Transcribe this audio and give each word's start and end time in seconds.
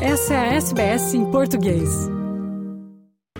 Essa 0.00 0.34
é 0.34 0.36
a 0.36 0.54
SBS 0.56 1.14
em 1.14 1.24
português. 1.30 1.88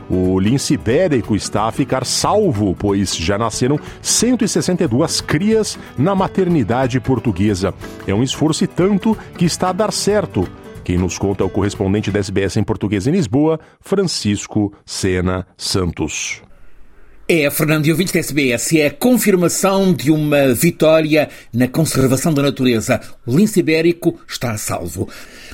O 0.09 0.41
lince 0.41 0.73
ibérico 0.73 1.37
está 1.37 1.65
a 1.65 1.73
ficar 1.73 2.07
salvo, 2.07 2.75
pois 2.79 3.15
já 3.15 3.37
nasceram 3.37 3.79
162 4.01 5.21
crias 5.21 5.79
na 5.99 6.15
maternidade 6.15 6.99
portuguesa. 6.99 7.75
É 8.07 8.15
um 8.15 8.23
esforço 8.23 8.65
e 8.65 8.67
tanto 8.67 9.15
que 9.37 9.45
está 9.45 9.69
a 9.69 9.73
dar 9.73 9.93
certo. 9.93 10.49
Quem 10.83 10.97
nos 10.97 11.19
conta 11.19 11.43
é 11.43 11.47
o 11.47 11.51
correspondente 11.51 12.11
da 12.11 12.21
SBS 12.21 12.57
em 12.57 12.65
português 12.65 13.07
em 13.07 13.11
Lisboa, 13.11 13.61
Francisco 13.79 14.73
Sena 14.87 15.47
Santos. 15.59 16.43
É, 17.29 17.51
Fernando 17.51 17.85
e 17.87 17.91
ouvintes 17.91 18.13
da 18.13 18.21
SBS, 18.21 18.73
é 18.75 18.87
a 18.87 18.91
confirmação 18.93 19.93
de 19.93 20.13
uma 20.13 20.55
vitória 20.55 21.29
na 21.53 21.67
conservação 21.67 22.33
da 22.33 22.41
natureza. 22.41 23.01
O 23.27 23.37
lince 23.37 23.59
ibérico 23.59 24.21
está 24.29 24.53
a 24.53 24.57
salvo. 24.57 25.09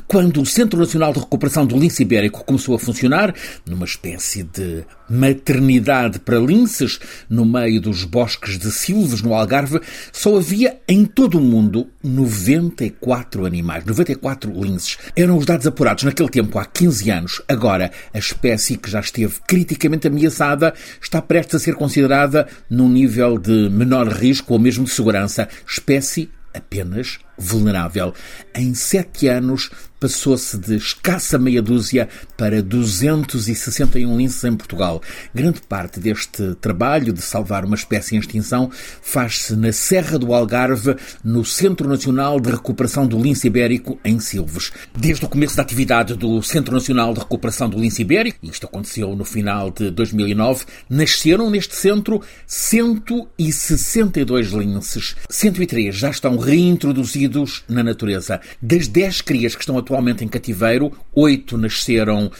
Quando 0.06 0.42
o 0.42 0.44
Centro 0.44 0.78
Nacional 0.78 1.14
de 1.14 1.20
Recuperação 1.20 1.64
do 1.64 1.78
Lince 1.78 2.02
Ibérico 2.02 2.44
começou 2.44 2.74
a 2.74 2.78
funcionar, 2.78 3.34
numa 3.64 3.86
espécie 3.86 4.42
de 4.42 4.84
maternidade 5.12 6.18
para 6.18 6.38
linces, 6.38 6.98
no 7.28 7.44
meio 7.44 7.80
dos 7.80 8.04
bosques 8.04 8.58
de 8.58 8.72
silves 8.72 9.20
no 9.20 9.34
Algarve, 9.34 9.80
só 10.12 10.36
havia 10.36 10.80
em 10.88 11.04
todo 11.04 11.38
o 11.38 11.40
mundo 11.40 11.88
94 12.02 13.44
animais, 13.44 13.84
94 13.84 14.50
linces. 14.52 14.98
Eram 15.14 15.36
os 15.36 15.44
dados 15.44 15.66
apurados 15.66 16.04
naquele 16.04 16.30
tempo, 16.30 16.58
há 16.58 16.64
15 16.64 17.10
anos. 17.10 17.42
Agora, 17.46 17.92
a 18.12 18.18
espécie 18.18 18.76
que 18.76 18.90
já 18.90 19.00
esteve 19.00 19.34
criticamente 19.46 20.06
ameaçada 20.06 20.72
está 21.00 21.20
prestes 21.20 21.56
a 21.56 21.58
ser 21.58 21.74
considerada 21.74 22.48
num 22.70 22.88
nível 22.88 23.38
de 23.38 23.68
menor 23.68 24.08
risco 24.08 24.54
ou 24.54 24.58
mesmo 24.58 24.84
de 24.84 24.90
segurança. 24.90 25.48
Espécie 25.66 26.30
apenas 26.54 27.18
vulnerável. 27.36 28.14
Em 28.54 28.74
sete 28.74 29.28
anos, 29.28 29.70
passou-se 30.02 30.58
de 30.58 30.74
escassa 30.74 31.38
meia 31.38 31.62
dúzia 31.62 32.08
para 32.36 32.60
261 32.60 34.16
linces 34.16 34.42
em 34.42 34.56
Portugal. 34.56 35.00
Grande 35.32 35.62
parte 35.62 36.00
deste 36.00 36.56
trabalho 36.56 37.12
de 37.12 37.22
salvar 37.22 37.64
uma 37.64 37.76
espécie 37.76 38.16
em 38.16 38.18
extinção 38.18 38.68
faz-se 39.00 39.54
na 39.54 39.70
Serra 39.70 40.18
do 40.18 40.34
Algarve, 40.34 40.96
no 41.22 41.44
Centro 41.44 41.88
Nacional 41.88 42.40
de 42.40 42.50
Recuperação 42.50 43.06
do 43.06 43.16
Lince 43.16 43.46
Ibérico, 43.46 43.96
em 44.04 44.18
Silves. 44.18 44.72
Desde 44.92 45.24
o 45.24 45.28
começo 45.28 45.56
da 45.56 45.62
atividade 45.62 46.16
do 46.16 46.42
Centro 46.42 46.74
Nacional 46.74 47.14
de 47.14 47.20
Recuperação 47.20 47.68
do 47.68 47.78
Lince 47.78 48.02
Ibérico, 48.02 48.38
isto 48.42 48.66
aconteceu 48.66 49.14
no 49.14 49.24
final 49.24 49.70
de 49.70 49.88
2009, 49.92 50.64
nasceram 50.90 51.48
neste 51.48 51.76
centro 51.76 52.20
162 52.44 54.48
linces. 54.48 55.14
103 55.30 55.94
já 55.94 56.10
estão 56.10 56.36
reintroduzidos 56.36 57.62
na 57.68 57.84
natureza. 57.84 58.40
Das 58.60 58.88
10 58.88 59.20
crias 59.20 59.54
que 59.54 59.62
estão 59.62 59.78
atualmente 59.78 59.91
atualmente 59.92 60.24
em 60.24 60.28
cativeiro, 60.28 60.90
oito 61.14 61.58
nasceram 61.58 62.26
uh, 62.26 62.30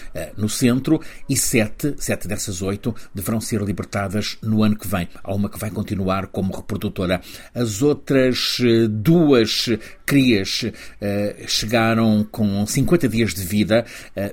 no 0.40 0.48
centro 0.48 0.98
e 1.28 1.36
sete, 1.36 1.94
sete 1.98 2.26
dessas 2.26 2.62
oito, 2.62 2.94
deverão 3.14 3.42
ser 3.42 3.60
libertadas 3.60 4.38
no 4.42 4.62
ano 4.62 4.74
que 4.74 4.88
vem. 4.88 5.06
Há 5.22 5.34
uma 5.34 5.50
que 5.50 5.58
vai 5.58 5.70
continuar 5.70 6.28
como 6.28 6.54
reprodutora. 6.56 7.20
As 7.54 7.82
outras 7.82 8.58
uh, 8.60 8.88
duas 8.88 9.68
crias 10.12 10.62
uh, 10.62 11.48
chegaram 11.48 12.22
com 12.30 12.66
50 12.66 13.08
dias 13.08 13.32
de 13.32 13.42
vida, 13.42 13.86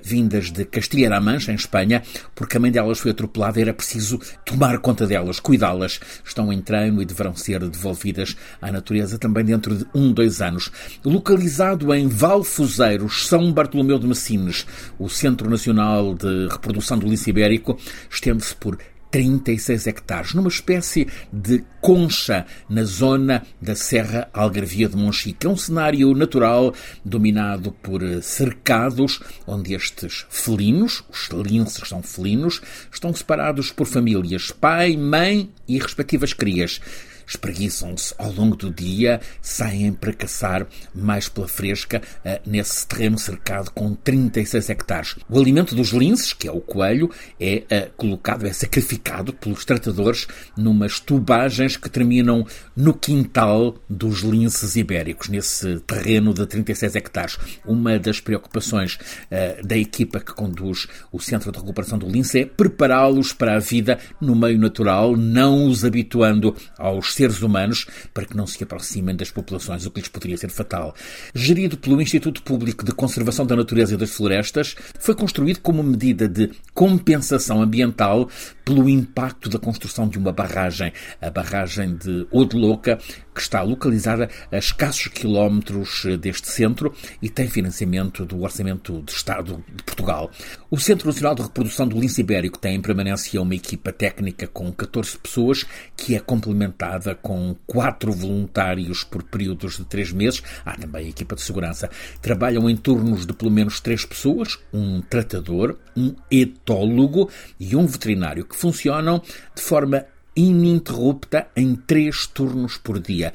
vindas 0.03 0.52
de 0.52 0.66
Castilha-La 0.66 1.22
Mancha, 1.22 1.53
em 1.53 1.55
Espanha, 1.55 2.03
porque 2.35 2.58
a 2.58 2.59
mãe 2.59 2.69
delas 2.69 2.99
foi 2.99 3.11
atropelada 3.11 3.58
e 3.58 3.61
era 3.61 3.73
preciso 3.73 4.19
tomar 4.45 4.77
conta 4.80 5.07
delas, 5.07 5.39
cuidá-las. 5.39 6.02
Estão 6.25 6.52
em 6.52 6.59
treino 6.59 7.02
e 7.02 7.05
deverão 7.05 7.33
ser 7.33 7.61
devolvidas 7.69 8.35
à 8.61 8.69
natureza 8.69 9.17
também 9.17 9.45
dentro 9.45 9.73
de 9.73 9.85
um, 9.95 10.11
dois 10.11 10.41
anos. 10.41 10.69
Localizado 11.05 11.94
em 11.95 12.09
Valfuzeiros, 12.09 13.27
são 13.27 13.53
Bartolomeu 13.53 13.97
de 13.97 14.07
Messines, 14.07 14.67
o 15.00 15.07
Centro 15.07 15.50
Nacional 15.50 16.13
de 16.13 16.50
Reprodução 16.50 17.00
do 17.00 17.07
Lince 17.07 17.30
Ibérico, 17.30 17.79
estende-se 18.09 18.53
por 18.53 18.78
36 19.12 19.88
hectares, 19.88 20.34
numa 20.34 20.50
espécie 20.50 21.08
de 21.31 21.64
concha 21.81 22.46
na 22.70 22.84
zona 22.84 23.44
da 23.62 23.75
Serra 23.75 24.30
Algarvia 24.34 24.88
de 24.88 24.96
Monchique. 24.96 25.47
É 25.47 25.50
um 25.50 25.58
cenário 25.58 26.14
natural 26.14 26.74
dominado 27.03 27.72
por 27.72 28.02
cercados, 28.22 29.20
onde 29.47 29.74
estes 29.74 30.25
felinos, 30.30 31.03
os 31.09 31.30
linces 31.30 31.88
são 31.88 32.03
felinos, 32.03 32.62
estão 32.92 33.14
separados 33.14 33.72
por 33.72 33.88
famílias, 33.88 34.52
pai, 34.52 34.96
mãe 34.96 35.50
e 35.68 35.78
respectivas 35.80 36.34
crias 36.34 36.80
espreguiçam-se 37.29 38.13
ao 38.17 38.31
longo 38.31 38.56
do 38.56 38.72
dia, 38.72 39.22
saem 39.41 39.94
para 39.94 40.12
caçar 40.12 40.66
mais 40.94 41.29
pela 41.29 41.47
fresca 41.47 42.01
uh, 42.25 42.50
nesse 42.50 42.88
terreno 42.88 43.17
cercado 43.19 43.72
com 43.72 43.94
36 43.94 44.69
hectares. 44.69 45.16
O 45.29 45.40
alimento 45.40 45.75
dos 45.75 45.90
linces, 45.90 46.34
que 46.34 46.47
é 46.47 46.51
o 46.51 46.59
coelho, 46.59 47.09
é 47.40 47.63
uh, 47.72 47.91
colocado, 47.95 48.47
é 48.47 48.53
sacrificado 48.53 49.31
pelos 49.34 49.63
tratadores 49.63 50.28
numas 50.57 51.00
tubagens 51.00 51.78
que 51.78 51.90
terminam 51.90 52.45
no 52.75 52.94
quintal 52.94 53.75
dos 53.88 54.22
linces 54.22 54.75
ibéricos, 54.75 55.29
nesse 55.29 55.79
terreno 55.81 56.34
de 56.34 56.46
36 56.46 56.96
hectares. 56.96 57.38
Uma 57.66 58.00
das 58.00 58.19
preocupações 58.19 58.96
uh, 58.96 59.66
da 59.66 59.78
equipa 59.78 60.19
que 60.19 60.34
conduz 60.34 60.88
o 61.11 61.19
Centro 61.19 61.51
de 61.51 61.59
Recuperação 61.59 62.00
do 62.00 62.09
Lince 62.09 62.40
é 62.40 62.46
prepará-los 62.46 63.34
para 63.34 63.56
a 63.56 63.59
vida 63.59 64.00
no 64.19 64.35
meio 64.35 64.57
natural, 64.57 65.16
não 65.16 65.67
os 65.67 65.85
habituando 65.85 66.56
aos 66.78 67.19
seres 67.19 67.41
humanos 67.41 67.85
para 68.13 68.25
que 68.25 68.38
não 68.38 68.47
se 68.47 68.63
aproximem 68.63 69.13
das 69.13 69.30
populações, 69.30 69.85
o 69.85 69.91
que 69.91 70.00
lhes 70.00 70.07
poderia 70.07 70.38
ser 70.38 70.50
fatal. 70.50 70.96
Gerido 71.35 71.78
pelo 71.78 72.02
Instituto 72.02 72.41
Público 72.41 72.85
de 72.85 72.94
Conservação 72.94 73.46
da 73.46 73.57
Natureza 73.57 73.94
e 73.94 73.97
das 73.97 74.12
Florestas, 74.12 74.74
foi 74.97 75.13
construído 75.13 75.59
como 75.59 75.84
medida 75.84 76.29
de 76.29 76.50
compensação 76.74 77.62
ambiental 77.62 78.29
pelo 78.63 78.88
impacto 78.88 79.50
da 79.50 79.59
construção 79.59 80.08
de 80.08 80.18
uma 80.18 80.31
barragem, 80.31 80.94
a 81.22 81.29
barragem 81.29 81.97
de 81.97 82.25
Odelouca, 82.31 82.97
que 83.39 83.44
está 83.44 83.61
localizada 83.61 84.29
a 84.51 84.57
escassos 84.57 85.07
quilómetros 85.07 86.03
deste 86.19 86.50
centro 86.50 86.94
e 87.22 87.29
tem 87.29 87.47
financiamento 87.47 88.25
do 88.25 88.41
Orçamento 88.41 89.01
de 89.01 89.13
Estado 89.13 89.63
de 89.73 89.81
Portugal. 89.83 90.29
O 90.69 90.77
Centro 90.77 91.07
Nacional 91.07 91.35
de 91.35 91.44
Reprodução 91.44 91.88
do 91.88 91.97
Lince 91.97 92.19
Ibérico 92.19 92.59
tem 92.59 92.75
em 92.75 92.81
permanência 92.81 93.41
uma 93.41 93.55
equipa 93.55 93.94
técnica 93.94 94.45
com 94.45 94.69
14 94.73 95.17
pessoas, 95.17 95.66
que 95.95 96.16
é 96.16 96.19
complementada 96.19 97.16
com 97.16 97.55
quatro 97.66 98.11
voluntários 98.11 99.05
por 99.05 99.23
períodos 99.23 99.78
de 99.78 99.85
três 99.85 100.11
meses. 100.11 100.44
Há 100.66 100.75
também 100.75 101.05
a 101.05 101.09
equipa 101.09 101.33
de 101.33 101.41
segurança. 101.41 101.89
Trabalham 102.22 102.69
em 102.69 102.75
turnos 102.75 103.25
de 103.25 103.31
pelo 103.31 103.51
menos 103.51 103.79
três 103.79 104.03
pessoas, 104.03 104.59
um 104.73 104.99
tratador, 105.01 105.78
um 105.95 106.13
etólogo 106.29 107.29
e 107.57 107.73
um 107.73 107.88
veterinário, 107.88 108.44
que 108.44 108.55
funcionam 108.55 109.23
de 109.55 109.61
forma 109.61 110.05
ininterrupta 110.35 111.47
em 111.56 111.75
três 111.75 112.28
turnos 112.28 112.78
por 112.78 113.00
dia 113.00 113.34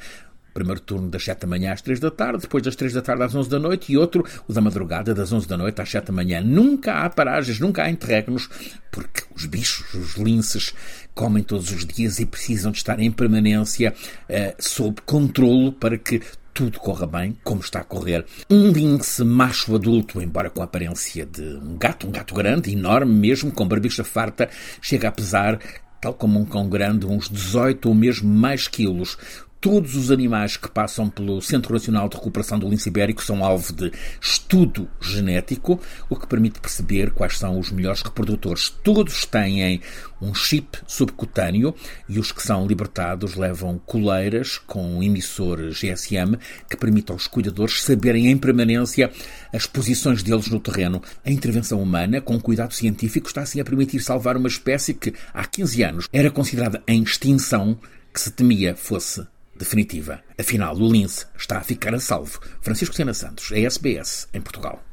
primeiro 0.55 0.79
turno 0.79 1.09
das 1.09 1.21
7 1.25 1.41
da 1.41 1.47
manhã 1.47 1.73
às 1.73 1.81
3 1.81 1.99
da 1.99 2.09
tarde, 2.09 2.43
depois 2.43 2.63
das 2.63 2.77
3 2.77 2.93
da 2.93 3.01
tarde 3.01 3.23
às 3.23 3.35
11 3.35 3.49
da 3.49 3.59
noite 3.59 3.91
e 3.91 3.97
outro, 3.97 4.25
o 4.47 4.53
da 4.53 4.61
madrugada, 4.61 5.13
das 5.13 5.31
11 5.33 5.45
da 5.49 5.57
noite 5.57 5.81
às 5.81 5.89
7 5.89 6.05
da 6.05 6.13
manhã. 6.13 6.39
Nunca 6.39 6.93
há 7.03 7.09
paragens, 7.09 7.59
nunca 7.59 7.83
há 7.83 7.89
interregnos, 7.89 8.49
porque 8.89 9.23
os 9.35 9.45
bichos, 9.45 9.93
os 9.93 10.15
linces, 10.15 10.73
comem 11.13 11.43
todos 11.43 11.71
os 11.71 11.85
dias 11.85 12.19
e 12.19 12.25
precisam 12.25 12.71
de 12.71 12.77
estar 12.77 12.97
em 13.01 13.11
permanência 13.11 13.93
uh, 14.29 14.55
sob 14.57 15.01
controlo 15.05 15.73
para 15.73 15.97
que 15.97 16.21
tudo 16.53 16.79
corra 16.79 17.05
bem, 17.05 17.37
como 17.43 17.59
está 17.59 17.81
a 17.81 17.83
correr. 17.83 18.25
Um 18.49 18.71
lince 18.71 19.25
macho 19.25 19.75
adulto, 19.75 20.21
embora 20.21 20.49
com 20.49 20.61
a 20.61 20.63
aparência 20.63 21.25
de 21.25 21.41
um 21.41 21.77
gato, 21.77 22.07
um 22.07 22.11
gato 22.11 22.33
grande, 22.33 22.71
enorme 22.71 23.11
mesmo, 23.13 23.51
com 23.51 23.67
barbicha 23.67 24.05
farta, 24.05 24.49
chega 24.81 25.09
a 25.09 25.11
pesar 25.11 25.59
tal 26.05 26.13
como 26.13 26.39
um 26.39 26.45
cão 26.45 26.69
grande, 26.69 27.07
uns 27.07 27.27
18 27.27 27.89
ou 27.89 27.95
mesmo 27.95 28.31
mais 28.31 28.67
quilos 28.67 29.17
todos 29.65 29.95
os 29.95 30.11
animais 30.11 30.57
que 30.57 30.69
passam 30.69 31.09
pelo 31.09 31.41
Centro 31.41 31.73
Nacional 31.73 32.07
de 32.07 32.15
Recuperação 32.15 32.59
do 32.59 32.69
Lince 32.69 32.87
Ibérico 32.87 33.23
são 33.23 33.43
alvo 33.43 33.73
de 33.73 33.91
estudo 34.21 34.87
genético, 35.01 35.81
o 36.07 36.15
que 36.15 36.27
permite 36.27 36.59
perceber 36.59 37.09
quais 37.09 37.39
são 37.39 37.57
os 37.57 37.71
melhores 37.71 38.03
reprodutores. 38.03 38.69
Todos 38.69 39.25
têm 39.25 39.81
um 40.21 40.35
chip 40.35 40.77
subcutâneo 40.85 41.73
e 42.07 42.19
os 42.19 42.31
que 42.31 42.43
são 42.43 42.67
libertados 42.67 43.33
levam 43.33 43.79
coleiras 43.79 44.59
com 44.59 45.01
emissor 45.01 45.71
GSM 45.71 46.37
que 46.69 46.77
permite 46.77 47.11
aos 47.11 47.25
cuidadores 47.25 47.81
saberem 47.81 48.27
em 48.27 48.37
permanência 48.37 49.11
as 49.51 49.65
posições 49.65 50.21
deles 50.21 50.47
no 50.47 50.59
terreno. 50.59 51.01
A 51.25 51.31
intervenção 51.31 51.81
humana, 51.81 52.21
com 52.21 52.39
cuidado 52.39 52.75
científico, 52.75 53.25
está 53.25 53.41
assim 53.41 53.59
a 53.59 53.65
permitir 53.65 53.99
salvar 53.99 54.37
uma 54.37 54.47
espécie 54.47 54.93
que 54.93 55.11
há 55.33 55.43
15 55.43 55.81
anos 55.81 56.07
era 56.13 56.29
considerada 56.29 56.83
em 56.87 57.01
extinção, 57.01 57.79
que 58.13 58.21
se 58.21 58.29
temia 58.29 58.75
fosse 58.75 59.25
definitiva. 59.55 60.21
Afinal, 60.37 60.75
o 60.75 60.91
lince 60.91 61.25
está 61.37 61.57
a 61.57 61.63
ficar 61.63 61.93
a 61.93 61.99
salvo. 61.99 62.39
Francisco 62.61 62.95
Sena 62.95 63.13
Santos, 63.13 63.51
SBS, 63.51 64.27
em 64.33 64.41
Portugal. 64.41 64.83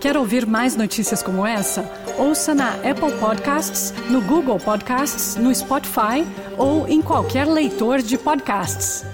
Quer 0.00 0.16
ouvir 0.16 0.44
mais 0.46 0.74
notícias 0.74 1.22
como 1.22 1.46
essa? 1.46 1.88
Ouça 2.18 2.52
na 2.52 2.74
Apple 2.74 3.16
Podcasts, 3.20 3.94
no 4.10 4.20
Google 4.22 4.58
Podcasts, 4.58 5.36
no 5.36 5.54
Spotify 5.54 6.26
ou 6.58 6.88
em 6.88 7.00
qualquer 7.00 7.46
leitor 7.46 8.02
de 8.02 8.18
podcasts. 8.18 9.04